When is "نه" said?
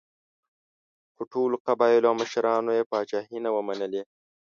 3.45-3.49